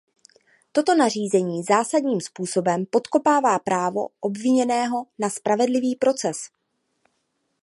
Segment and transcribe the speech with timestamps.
[0.71, 6.37] Toto nařízení zásadním způsobem podkopává právo obviněného na spravedlivý proces.